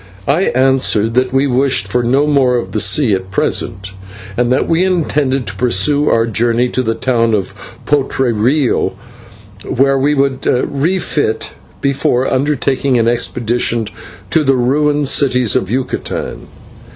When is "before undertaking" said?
11.81-12.97